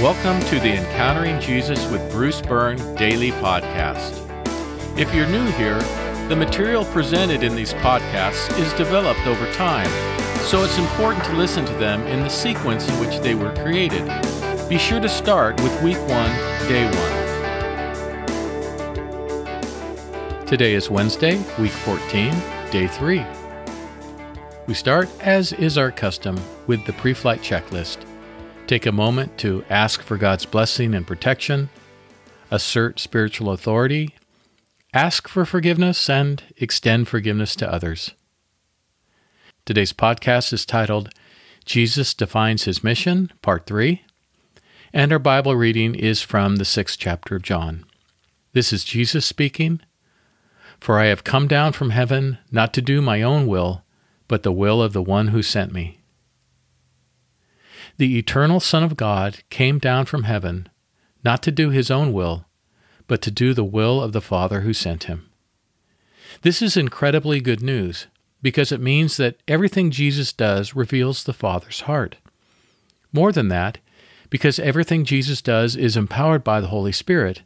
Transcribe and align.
Welcome 0.00 0.40
to 0.48 0.58
the 0.58 0.78
Encountering 0.78 1.38
Jesus 1.40 1.86
with 1.90 2.10
Bruce 2.10 2.40
Byrne 2.40 2.78
daily 2.94 3.32
podcast. 3.32 4.16
If 4.98 5.14
you're 5.14 5.28
new 5.28 5.44
here, 5.50 5.78
the 6.26 6.36
material 6.36 6.86
presented 6.86 7.42
in 7.42 7.54
these 7.54 7.74
podcasts 7.74 8.58
is 8.58 8.72
developed 8.78 9.26
over 9.26 9.52
time, 9.52 9.90
so 10.38 10.64
it's 10.64 10.78
important 10.78 11.22
to 11.24 11.34
listen 11.34 11.66
to 11.66 11.74
them 11.74 12.00
in 12.06 12.20
the 12.20 12.30
sequence 12.30 12.88
in 12.88 12.98
which 12.98 13.18
they 13.18 13.34
were 13.34 13.54
created. 13.56 14.06
Be 14.70 14.78
sure 14.78 15.00
to 15.00 15.08
start 15.08 15.60
with 15.60 15.82
week 15.82 15.98
1, 15.98 16.08
day 16.66 16.90
1. 20.38 20.46
Today 20.46 20.72
is 20.72 20.88
Wednesday, 20.88 21.36
week 21.58 21.72
14, 21.72 22.32
day 22.70 22.86
3. 22.86 23.22
We 24.66 24.72
start, 24.72 25.10
as 25.20 25.52
is 25.52 25.76
our 25.76 25.90
custom, 25.92 26.40
with 26.66 26.86
the 26.86 26.94
pre 26.94 27.12
flight 27.12 27.42
checklist. 27.42 28.06
Take 28.70 28.86
a 28.86 28.92
moment 28.92 29.36
to 29.38 29.64
ask 29.68 30.00
for 30.00 30.16
God's 30.16 30.46
blessing 30.46 30.94
and 30.94 31.04
protection, 31.04 31.70
assert 32.52 33.00
spiritual 33.00 33.50
authority, 33.50 34.14
ask 34.94 35.26
for 35.26 35.44
forgiveness, 35.44 36.08
and 36.08 36.40
extend 36.56 37.08
forgiveness 37.08 37.56
to 37.56 37.68
others. 37.68 38.12
Today's 39.64 39.92
podcast 39.92 40.52
is 40.52 40.64
titled 40.64 41.08
Jesus 41.64 42.14
Defines 42.14 42.62
His 42.62 42.84
Mission, 42.84 43.32
Part 43.42 43.66
3, 43.66 44.04
and 44.92 45.12
our 45.12 45.18
Bible 45.18 45.56
reading 45.56 45.96
is 45.96 46.22
from 46.22 46.54
the 46.54 46.64
sixth 46.64 46.96
chapter 46.96 47.34
of 47.34 47.42
John. 47.42 47.84
This 48.52 48.72
is 48.72 48.84
Jesus 48.84 49.26
speaking 49.26 49.80
For 50.78 51.00
I 51.00 51.06
have 51.06 51.24
come 51.24 51.48
down 51.48 51.72
from 51.72 51.90
heaven 51.90 52.38
not 52.52 52.72
to 52.74 52.80
do 52.80 53.02
my 53.02 53.20
own 53.20 53.48
will, 53.48 53.82
but 54.28 54.44
the 54.44 54.52
will 54.52 54.80
of 54.80 54.92
the 54.92 55.02
one 55.02 55.26
who 55.26 55.42
sent 55.42 55.72
me 55.72 55.99
the 57.96 58.18
eternal 58.18 58.60
Son 58.60 58.82
of 58.82 58.96
God 58.96 59.42
came 59.50 59.78
down 59.78 60.06
from 60.06 60.24
heaven, 60.24 60.68
not 61.24 61.42
to 61.42 61.50
do 61.50 61.70
his 61.70 61.90
own 61.90 62.12
will, 62.12 62.46
but 63.06 63.20
to 63.22 63.30
do 63.30 63.52
the 63.52 63.64
will 63.64 64.02
of 64.02 64.12
the 64.12 64.20
Father 64.20 64.60
who 64.60 64.72
sent 64.72 65.04
him. 65.04 65.28
This 66.42 66.62
is 66.62 66.76
incredibly 66.76 67.40
good 67.40 67.62
news 67.62 68.06
because 68.42 68.72
it 68.72 68.80
means 68.80 69.16
that 69.16 69.36
everything 69.46 69.90
Jesus 69.90 70.32
does 70.32 70.74
reveals 70.74 71.24
the 71.24 71.32
Father's 71.32 71.82
heart. 71.82 72.16
More 73.12 73.32
than 73.32 73.48
that, 73.48 73.78
because 74.30 74.58
everything 74.58 75.04
Jesus 75.04 75.42
does 75.42 75.76
is 75.76 75.96
empowered 75.96 76.44
by 76.44 76.60
the 76.60 76.68
Holy 76.68 76.92
Spirit, 76.92 77.42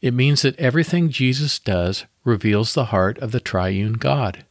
it 0.00 0.14
means 0.14 0.42
that 0.42 0.58
everything 0.58 1.08
Jesus 1.08 1.58
does 1.58 2.04
reveals 2.24 2.74
the 2.74 2.86
heart 2.86 3.18
of 3.18 3.32
the 3.32 3.40
triune 3.40 3.94
God. 3.94 4.44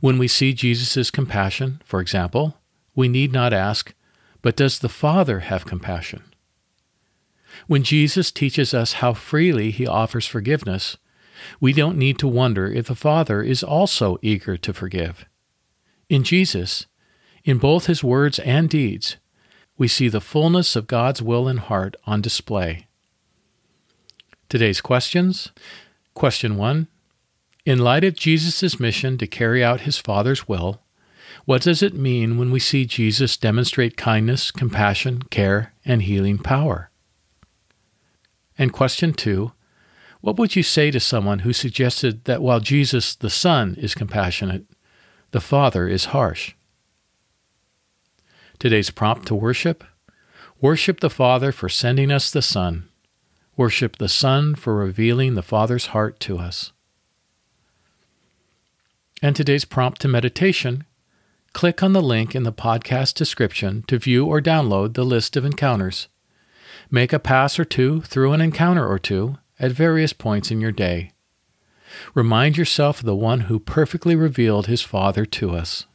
When 0.00 0.18
we 0.18 0.28
see 0.28 0.52
Jesus' 0.52 1.10
compassion, 1.10 1.80
for 1.84 2.00
example, 2.00 2.58
we 2.94 3.08
need 3.08 3.32
not 3.32 3.52
ask, 3.52 3.94
but 4.42 4.56
does 4.56 4.78
the 4.78 4.88
Father 4.88 5.40
have 5.40 5.66
compassion? 5.66 6.22
When 7.66 7.82
Jesus 7.82 8.30
teaches 8.30 8.72
us 8.72 8.94
how 8.94 9.14
freely 9.14 9.70
he 9.70 9.86
offers 9.86 10.26
forgiveness, 10.26 10.96
we 11.60 11.72
don't 11.72 11.98
need 11.98 12.18
to 12.18 12.28
wonder 12.28 12.70
if 12.70 12.86
the 12.86 12.94
Father 12.94 13.42
is 13.42 13.62
also 13.62 14.18
eager 14.22 14.56
to 14.56 14.72
forgive. 14.72 15.24
In 16.08 16.24
Jesus, 16.24 16.86
in 17.44 17.58
both 17.58 17.86
his 17.86 18.04
words 18.04 18.38
and 18.40 18.68
deeds, 18.68 19.16
we 19.76 19.88
see 19.88 20.08
the 20.08 20.20
fullness 20.20 20.74
of 20.76 20.86
God's 20.86 21.22
will 21.22 21.48
and 21.48 21.60
heart 21.60 21.96
on 22.06 22.20
display. 22.20 22.86
Today's 24.48 24.80
questions 24.80 25.52
Question 26.14 26.56
1 26.56 26.88
In 27.64 27.78
light 27.78 28.04
of 28.04 28.16
Jesus' 28.16 28.80
mission 28.80 29.18
to 29.18 29.26
carry 29.26 29.62
out 29.62 29.82
his 29.82 29.98
Father's 29.98 30.48
will, 30.48 30.80
what 31.44 31.62
does 31.62 31.82
it 31.82 31.94
mean 31.94 32.38
when 32.38 32.50
we 32.50 32.60
see 32.60 32.84
Jesus 32.84 33.36
demonstrate 33.36 33.96
kindness, 33.96 34.50
compassion, 34.50 35.22
care, 35.22 35.72
and 35.84 36.02
healing 36.02 36.38
power? 36.38 36.90
And 38.56 38.72
question 38.72 39.12
two 39.12 39.52
What 40.20 40.36
would 40.36 40.56
you 40.56 40.62
say 40.62 40.90
to 40.90 41.00
someone 41.00 41.40
who 41.40 41.52
suggested 41.52 42.24
that 42.24 42.42
while 42.42 42.60
Jesus, 42.60 43.14
the 43.14 43.30
Son, 43.30 43.76
is 43.78 43.94
compassionate, 43.94 44.64
the 45.30 45.40
Father 45.40 45.88
is 45.88 46.06
harsh? 46.06 46.54
Today's 48.58 48.90
prompt 48.90 49.26
to 49.28 49.34
worship 49.34 49.84
Worship 50.60 50.98
the 50.98 51.10
Father 51.10 51.52
for 51.52 51.68
sending 51.68 52.10
us 52.10 52.32
the 52.32 52.42
Son. 52.42 52.88
Worship 53.56 53.96
the 53.96 54.08
Son 54.08 54.56
for 54.56 54.74
revealing 54.74 55.34
the 55.34 55.42
Father's 55.42 55.86
heart 55.86 56.18
to 56.20 56.38
us. 56.38 56.72
And 59.22 59.36
today's 59.36 59.64
prompt 59.64 60.00
to 60.00 60.08
meditation 60.08 60.84
click 61.52 61.82
on 61.82 61.92
the 61.92 62.02
link 62.02 62.34
in 62.34 62.42
the 62.42 62.52
podcast 62.52 63.14
description 63.14 63.82
to 63.88 63.98
view 63.98 64.26
or 64.26 64.40
download 64.40 64.94
the 64.94 65.04
list 65.04 65.36
of 65.36 65.44
encounters. 65.44 66.08
Make 66.90 67.12
a 67.12 67.18
pass 67.18 67.58
or 67.58 67.64
two 67.64 68.02
through 68.02 68.32
an 68.32 68.40
encounter 68.40 68.86
or 68.86 68.98
two 68.98 69.38
at 69.58 69.72
various 69.72 70.12
points 70.12 70.50
in 70.50 70.60
your 70.60 70.72
day. 70.72 71.12
Remind 72.14 72.56
yourself 72.56 73.00
of 73.00 73.06
the 73.06 73.14
one 73.14 73.42
who 73.42 73.58
perfectly 73.58 74.14
revealed 74.14 74.66
his 74.66 74.82
Father 74.82 75.24
to 75.26 75.50
us. 75.50 75.86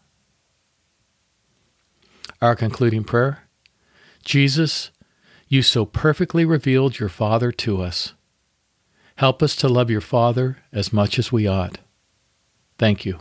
Our 2.42 2.56
concluding 2.56 3.04
prayer 3.04 3.44
Jesus, 4.26 4.92
you 5.48 5.62
so 5.62 5.86
perfectly 5.86 6.46
revealed 6.46 7.00
your 7.00 7.10
Father 7.10 7.52
to 7.52 7.82
us. 7.82 8.14
Help 9.18 9.44
us 9.44 9.56
to 9.58 9.68
love 9.68 9.90
your 9.90 10.02
Father 10.02 10.58
as 10.72 10.92
much 10.92 11.20
as 11.20 11.32
we 11.32 11.48
ought. 11.48 11.80
Thank 12.78 13.06
you. 13.06 13.20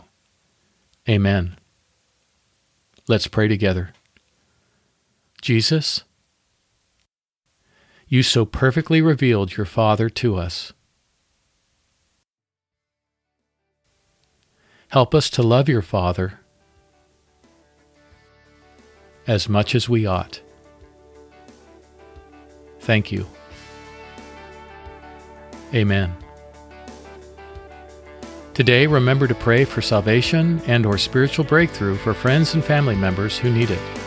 Amen. 1.07 1.57
Let's 3.07 3.27
pray 3.27 3.47
together. 3.47 3.91
Jesus, 5.41 6.03
you 8.07 8.23
so 8.23 8.45
perfectly 8.45 9.01
revealed 9.01 9.57
your 9.57 9.65
Father 9.65 10.09
to 10.09 10.37
us. 10.37 10.71
Help 14.89 15.13
us 15.13 15.29
to 15.31 15.43
love 15.43 15.67
your 15.67 15.81
Father 15.81 16.39
as 19.27 19.49
much 19.49 19.75
as 19.75 19.89
we 19.89 20.05
ought. 20.05 20.41
Thank 22.79 23.11
you. 23.11 23.27
Amen. 25.73 26.22
Today, 28.53 28.85
remember 28.85 29.27
to 29.27 29.33
pray 29.33 29.65
for 29.65 29.81
salvation 29.81 30.61
and 30.67 30.85
or 30.85 30.99
spiritual 30.99 31.43
breakthrough 31.43 31.95
for 31.95 32.13
friends 32.13 32.53
and 32.53 32.63
family 32.63 32.95
members 32.95 33.35
who 33.35 33.51
need 33.51 33.71
it. 33.71 34.02